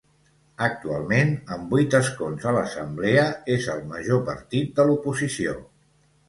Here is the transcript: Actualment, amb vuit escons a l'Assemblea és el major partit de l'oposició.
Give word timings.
Actualment, 0.67 1.33
amb 1.55 1.75
vuit 1.75 1.97
escons 1.99 2.47
a 2.51 2.53
l'Assemblea 2.55 3.27
és 3.57 3.69
el 3.75 3.85
major 3.93 4.25
partit 4.31 4.75
de 4.81 4.89
l'oposició. 4.89 5.55